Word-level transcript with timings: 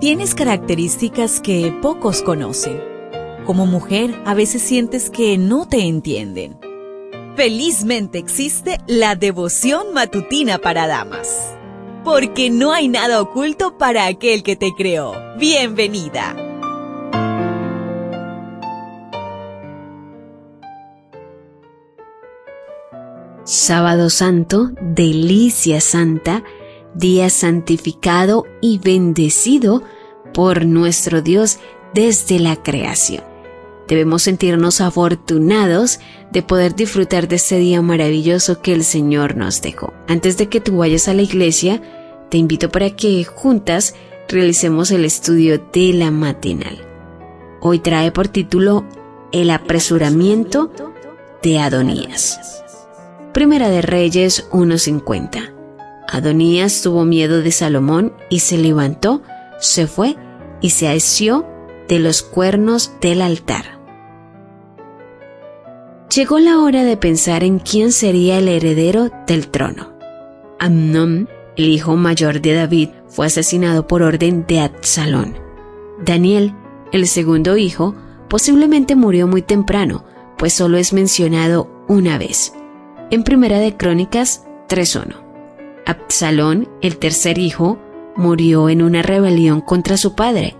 Tienes 0.00 0.36
características 0.36 1.40
que 1.40 1.76
pocos 1.82 2.22
conocen. 2.22 2.80
Como 3.44 3.66
mujer, 3.66 4.14
a 4.26 4.34
veces 4.34 4.62
sientes 4.62 5.10
que 5.10 5.36
no 5.38 5.66
te 5.66 5.88
entienden. 5.88 6.56
Felizmente 7.34 8.18
existe 8.18 8.78
la 8.86 9.16
devoción 9.16 9.92
matutina 9.94 10.58
para 10.58 10.86
damas. 10.86 11.52
Porque 12.04 12.48
no 12.48 12.72
hay 12.72 12.86
nada 12.86 13.20
oculto 13.20 13.76
para 13.76 14.06
aquel 14.06 14.44
que 14.44 14.54
te 14.54 14.70
creó. 14.76 15.14
Bienvenida. 15.36 16.36
Sábado 23.42 24.10
Santo, 24.10 24.70
delicia 24.80 25.80
santa, 25.80 26.44
día 26.94 27.30
santificado 27.30 28.44
y 28.60 28.78
bendecido 28.78 29.82
por 30.34 30.66
nuestro 30.66 31.22
Dios 31.22 31.58
desde 31.94 32.38
la 32.38 32.56
creación. 32.62 33.24
Debemos 33.88 34.22
sentirnos 34.22 34.82
afortunados 34.82 35.98
de 36.30 36.42
poder 36.42 36.74
disfrutar 36.74 37.26
de 37.26 37.36
este 37.36 37.56
día 37.56 37.80
maravilloso 37.80 38.60
que 38.60 38.74
el 38.74 38.84
Señor 38.84 39.36
nos 39.36 39.62
dejó. 39.62 39.94
Antes 40.06 40.36
de 40.36 40.48
que 40.48 40.60
tú 40.60 40.76
vayas 40.76 41.08
a 41.08 41.14
la 41.14 41.22
iglesia, 41.22 41.80
te 42.28 42.36
invito 42.36 42.68
para 42.70 42.90
que 42.90 43.24
juntas 43.24 43.94
realicemos 44.28 44.90
el 44.90 45.06
estudio 45.06 45.58
de 45.72 45.94
la 45.94 46.10
matinal. 46.10 46.78
Hoy 47.60 47.78
trae 47.78 48.12
por 48.12 48.28
título 48.28 48.84
El 49.32 49.50
apresuramiento 49.50 50.70
de 51.42 51.58
Adonías. 51.58 52.62
Primera 53.32 53.70
de 53.70 53.80
Reyes 53.80 54.50
1.50. 54.50 55.57
Adonías 56.10 56.80
tuvo 56.80 57.04
miedo 57.04 57.42
de 57.42 57.52
Salomón 57.52 58.14
y 58.30 58.40
se 58.40 58.56
levantó, 58.56 59.22
se 59.60 59.86
fue 59.86 60.16
y 60.62 60.70
se 60.70 60.88
asió 60.88 61.46
de 61.86 61.98
los 61.98 62.22
cuernos 62.22 62.92
del 63.02 63.20
altar. 63.20 63.78
Llegó 66.14 66.38
la 66.38 66.60
hora 66.60 66.84
de 66.84 66.96
pensar 66.96 67.44
en 67.44 67.58
quién 67.58 67.92
sería 67.92 68.38
el 68.38 68.48
heredero 68.48 69.10
del 69.26 69.48
trono. 69.48 69.92
Amnón, 70.58 71.28
el 71.56 71.68
hijo 71.68 71.94
mayor 71.96 72.40
de 72.40 72.54
David, 72.54 72.88
fue 73.08 73.26
asesinado 73.26 73.86
por 73.86 74.02
orden 74.02 74.46
de 74.48 74.60
Absalón. 74.60 75.36
Daniel, 76.02 76.54
el 76.90 77.06
segundo 77.06 77.58
hijo, 77.58 77.94
posiblemente 78.30 78.96
murió 78.96 79.26
muy 79.26 79.42
temprano, 79.42 80.06
pues 80.38 80.54
solo 80.54 80.78
es 80.78 80.94
mencionado 80.94 81.70
una 81.86 82.16
vez. 82.16 82.54
En 83.10 83.24
Primera 83.24 83.58
de 83.58 83.76
Crónicas 83.76 84.46
3.1. 84.68 85.27
Absalón, 85.88 86.68
el 86.82 86.98
tercer 86.98 87.38
hijo, 87.38 87.78
murió 88.14 88.68
en 88.68 88.82
una 88.82 89.00
rebelión 89.00 89.62
contra 89.62 89.96
su 89.96 90.14
padre, 90.14 90.54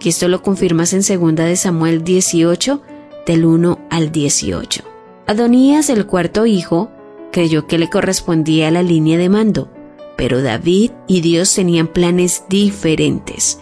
y 0.00 0.08
esto 0.08 0.28
lo 0.28 0.40
confirmas 0.40 0.92
en 0.92 1.00
2 1.00 1.34
de 1.34 1.56
Samuel 1.56 2.04
18, 2.04 2.80
del 3.26 3.44
1 3.44 3.86
al 3.90 4.12
18. 4.12 4.84
Adonías, 5.26 5.90
el 5.90 6.06
cuarto 6.06 6.46
hijo, 6.46 6.92
creyó 7.32 7.66
que 7.66 7.76
le 7.76 7.90
correspondía 7.90 8.70
la 8.70 8.84
línea 8.84 9.18
de 9.18 9.28
mando, 9.28 9.68
pero 10.16 10.42
David 10.42 10.92
y 11.08 11.22
Dios 11.22 11.52
tenían 11.52 11.88
planes 11.88 12.44
diferentes. 12.48 13.58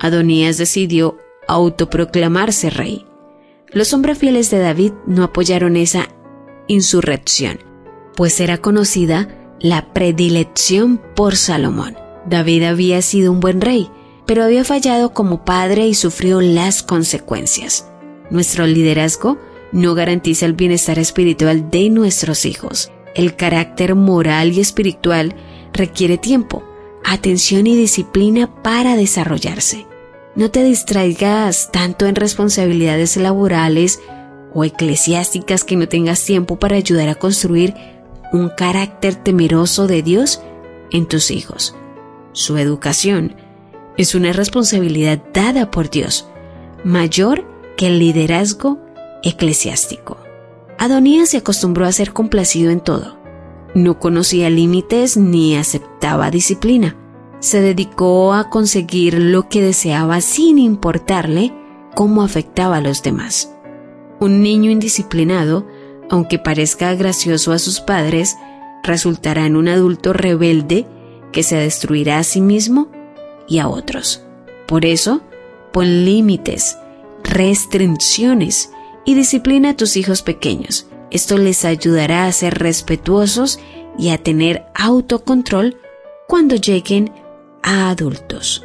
Adonías 0.00 0.58
decidió 0.58 1.16
autoproclamarse 1.46 2.70
rey. 2.70 3.06
Los 3.68 3.94
hombres 3.94 4.18
fieles 4.18 4.50
de 4.50 4.58
David 4.58 4.94
no 5.06 5.22
apoyaron 5.22 5.76
esa 5.76 6.08
insurrección, 6.66 7.60
pues 8.16 8.40
era 8.40 8.58
conocida 8.58 9.28
la 9.60 9.92
predilección 9.92 11.00
por 11.14 11.36
Salomón. 11.36 11.96
David 12.26 12.64
había 12.64 13.02
sido 13.02 13.32
un 13.32 13.40
buen 13.40 13.60
rey, 13.60 13.90
pero 14.26 14.44
había 14.44 14.64
fallado 14.64 15.12
como 15.12 15.44
padre 15.44 15.86
y 15.86 15.94
sufrió 15.94 16.40
las 16.40 16.82
consecuencias. 16.82 17.86
Nuestro 18.30 18.66
liderazgo 18.66 19.38
no 19.72 19.94
garantiza 19.94 20.46
el 20.46 20.54
bienestar 20.54 20.98
espiritual 20.98 21.70
de 21.70 21.90
nuestros 21.90 22.44
hijos. 22.44 22.90
El 23.14 23.36
carácter 23.36 23.94
moral 23.94 24.52
y 24.52 24.60
espiritual 24.60 25.34
requiere 25.72 26.16
tiempo, 26.16 26.62
atención 27.04 27.66
y 27.66 27.76
disciplina 27.76 28.62
para 28.62 28.96
desarrollarse. 28.96 29.86
No 30.36 30.50
te 30.50 30.62
distraigas 30.62 31.70
tanto 31.72 32.06
en 32.06 32.14
responsabilidades 32.14 33.16
laborales 33.16 34.00
o 34.54 34.64
eclesiásticas 34.64 35.64
que 35.64 35.76
no 35.76 35.88
tengas 35.88 36.24
tiempo 36.24 36.58
para 36.58 36.76
ayudar 36.76 37.08
a 37.08 37.14
construir 37.16 37.74
un 38.32 38.48
carácter 38.48 39.14
temeroso 39.16 39.86
de 39.86 40.02
Dios 40.02 40.42
en 40.90 41.06
tus 41.06 41.30
hijos. 41.30 41.74
Su 42.32 42.58
educación 42.58 43.34
es 43.96 44.14
una 44.14 44.32
responsabilidad 44.32 45.22
dada 45.32 45.70
por 45.70 45.90
Dios, 45.90 46.28
mayor 46.84 47.44
que 47.76 47.88
el 47.88 47.98
liderazgo 47.98 48.78
eclesiástico. 49.22 50.18
Adonías 50.78 51.30
se 51.30 51.38
acostumbró 51.38 51.84
a 51.86 51.92
ser 51.92 52.12
complacido 52.12 52.70
en 52.70 52.80
todo. 52.80 53.18
No 53.74 53.98
conocía 53.98 54.48
límites 54.48 55.16
ni 55.16 55.56
aceptaba 55.56 56.30
disciplina. 56.30 56.96
Se 57.40 57.60
dedicó 57.60 58.32
a 58.32 58.48
conseguir 58.48 59.18
lo 59.18 59.48
que 59.48 59.60
deseaba 59.60 60.20
sin 60.20 60.58
importarle 60.58 61.54
cómo 61.94 62.22
afectaba 62.22 62.78
a 62.78 62.80
los 62.80 63.02
demás. 63.02 63.54
Un 64.20 64.42
niño 64.42 64.70
indisciplinado, 64.70 65.66
aunque 66.10 66.38
parezca 66.38 66.94
gracioso 66.94 67.52
a 67.52 67.58
sus 67.58 67.80
padres, 67.80 68.36
resultará 68.82 69.46
en 69.46 69.56
un 69.56 69.68
adulto 69.68 70.12
rebelde 70.12 70.86
que 71.32 71.42
se 71.42 71.56
destruirá 71.56 72.18
a 72.18 72.24
sí 72.24 72.40
mismo 72.40 72.90
y 73.48 73.58
a 73.58 73.68
otros. 73.68 74.24
Por 74.66 74.84
eso, 74.84 75.22
pon 75.72 76.04
límites, 76.04 76.76
restricciones 77.22 78.70
y 79.04 79.14
disciplina 79.14 79.70
a 79.70 79.76
tus 79.76 79.96
hijos 79.96 80.22
pequeños. 80.22 80.86
Esto 81.10 81.38
les 81.38 81.64
ayudará 81.64 82.26
a 82.26 82.32
ser 82.32 82.58
respetuosos 82.58 83.58
y 83.98 84.10
a 84.10 84.18
tener 84.18 84.66
autocontrol 84.74 85.76
cuando 86.26 86.56
lleguen 86.56 87.12
a 87.62 87.90
adultos. 87.90 88.64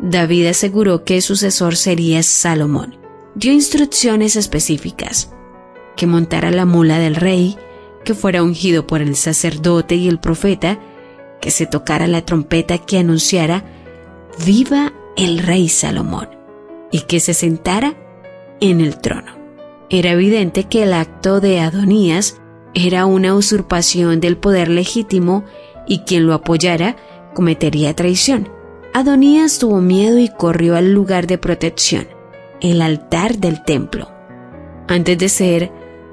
David 0.00 0.46
aseguró 0.46 1.04
que 1.04 1.20
su 1.20 1.36
sucesor 1.36 1.76
sería 1.76 2.22
Salomón 2.22 3.06
dio 3.36 3.52
instrucciones 3.52 4.34
específicas, 4.34 5.30
que 5.96 6.06
montara 6.06 6.50
la 6.50 6.66
mula 6.66 6.98
del 6.98 7.16
rey, 7.16 7.56
que 8.04 8.14
fuera 8.14 8.42
ungido 8.42 8.86
por 8.86 9.00
el 9.00 9.16
sacerdote 9.16 9.96
y 9.96 10.08
el 10.08 10.20
profeta, 10.20 10.78
que 11.40 11.50
se 11.50 11.66
tocara 11.66 12.06
la 12.06 12.24
trompeta 12.24 12.78
que 12.78 12.98
anunciara, 12.98 13.64
viva 14.44 14.92
el 15.16 15.38
rey 15.38 15.68
Salomón, 15.68 16.28
y 16.92 17.00
que 17.00 17.20
se 17.20 17.34
sentara 17.34 17.94
en 18.60 18.80
el 18.80 18.98
trono. 18.98 19.32
Era 19.90 20.12
evidente 20.12 20.64
que 20.64 20.82
el 20.82 20.92
acto 20.92 21.40
de 21.40 21.60
Adonías 21.60 22.40
era 22.74 23.06
una 23.06 23.34
usurpación 23.34 24.20
del 24.20 24.36
poder 24.36 24.68
legítimo 24.68 25.44
y 25.86 26.00
quien 26.00 26.26
lo 26.26 26.34
apoyara 26.34 26.96
cometería 27.34 27.94
traición. 27.94 28.48
Adonías 28.92 29.58
tuvo 29.58 29.80
miedo 29.80 30.18
y 30.18 30.28
corrió 30.28 30.76
al 30.76 30.92
lugar 30.92 31.26
de 31.26 31.38
protección 31.38 32.08
el 32.60 32.82
altar 32.82 33.38
del 33.38 33.62
templo. 33.62 34.15
Antes 34.88 35.18
de 35.18 35.28
ser 35.28 35.72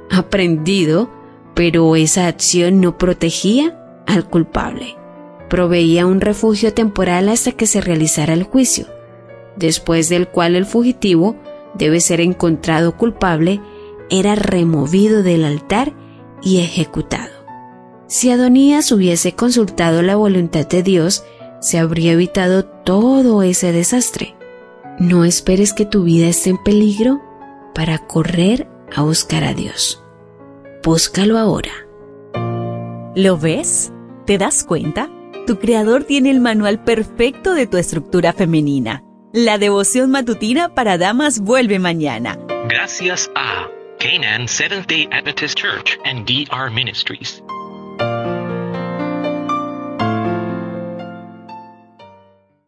aprendido, 0.09 1.09
pero 1.53 1.95
esa 1.95 2.28
acción 2.28 2.81
no 2.81 2.97
protegía 2.97 3.79
al 4.07 4.29
culpable. 4.29 4.95
Proveía 5.50 6.06
un 6.06 6.22
refugio 6.22 6.73
temporal 6.73 7.29
hasta 7.29 7.51
que 7.51 7.67
se 7.67 7.81
realizara 7.81 8.33
el 8.33 8.44
juicio, 8.44 8.88
después 9.56 10.09
del 10.09 10.28
cual 10.28 10.56
el 10.56 10.66
fugitivo 10.66 11.35
debe 11.75 12.00
ser 12.00 12.22
encontrado 12.22 12.97
culpable, 12.97 13.62
era 14.09 14.35
removido 14.35 15.23
del 15.23 15.45
altar 15.45 15.94
y 16.41 16.59
ejecutado. 16.59 17.31
Si 18.07 18.29
Adonías 18.29 18.91
hubiese 18.91 19.33
consultado 19.33 20.01
la 20.01 20.16
voluntad 20.16 20.67
de 20.67 20.83
Dios, 20.83 21.23
se 21.62 21.79
habría 21.79 22.12
evitado 22.12 22.66
todo 22.66 23.41
ese 23.41 23.72
desastre. 23.72 24.36
No 25.00 25.24
esperes 25.24 25.74
que 25.74 25.86
tu 25.86 26.03
vida 26.03 26.27
esté 26.27 26.51
en 26.51 26.62
peligro 26.62 27.21
para 27.74 27.97
correr 28.00 28.68
a 28.95 29.01
buscar 29.03 29.44
a 29.44 29.53
Dios. 29.53 30.03
Búscalo 30.83 31.38
ahora. 31.38 31.71
¿Lo 33.15 33.38
ves? 33.38 33.91
¿Te 34.25 34.38
das 34.38 34.63
cuenta? 34.63 35.09
Tu 35.45 35.59
creador 35.59 36.03
tiene 36.06 36.31
el 36.31 36.39
manual 36.39 36.83
perfecto 36.83 37.53
de 37.53 37.68
tu 37.68 37.77
estructura 37.77 38.33
femenina. 38.33 39.03
La 39.33 39.57
devoción 39.57 40.12
matutina 40.12 40.74
para 40.74 40.97
damas 40.97 41.39
vuelve 41.39 41.80
mañana. 41.80 42.38
Gracias 42.69 43.30
a 43.35 43.68
Canaan 44.00 44.47
Seventh 44.47 44.88
Day 44.88 45.07
Adventist 45.12 45.57
Church 45.57 45.97
and 46.06 46.25
DR 46.25 46.71
Ministries. 46.71 47.44